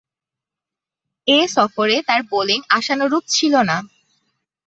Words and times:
এ 1.27 1.39
সফরে 1.55 1.97
তার 2.07 2.21
বোলিং 2.29 2.59
আশানুরূপ 2.69 3.23
ছিল 3.27 3.53
না। 3.69 3.77